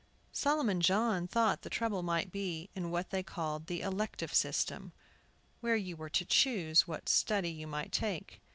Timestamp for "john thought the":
0.81-1.69